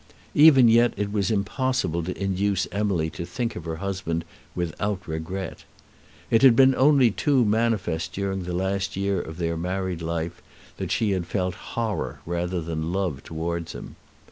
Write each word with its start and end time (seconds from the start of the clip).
Even 0.33 0.67
yet 0.67 0.95
it 0.97 1.11
was 1.13 1.29
impossible 1.29 2.01
to 2.01 2.19
induce 2.19 2.67
Emily 2.71 3.11
to 3.11 3.23
think 3.23 3.55
of 3.55 3.65
her 3.65 3.75
husband 3.75 4.25
without 4.55 5.07
regret. 5.07 5.63
It 6.31 6.41
had 6.41 6.55
been 6.55 6.73
only 6.73 7.11
too 7.11 7.45
manifest 7.45 8.11
during 8.13 8.45
the 8.45 8.53
last 8.55 8.95
year 8.97 9.21
of 9.21 9.37
their 9.37 9.55
married 9.57 10.01
life 10.01 10.41
that 10.77 10.91
she 10.91 11.11
had 11.11 11.27
felt 11.27 11.53
horror 11.53 12.19
rather 12.25 12.61
than 12.61 12.91
love 12.91 13.21
towards 13.21 13.73
him. 13.73 13.95